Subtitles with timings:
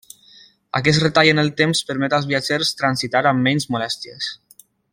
[0.77, 4.33] Aquest retall en el temps permet als viatgers transitar amb menys molèsties.